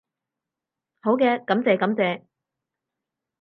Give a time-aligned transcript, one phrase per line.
[1.01, 2.23] 好嘅，感謝感謝